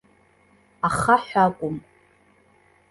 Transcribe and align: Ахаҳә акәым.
Ахаҳә 0.87 1.35
акәым. 1.43 1.77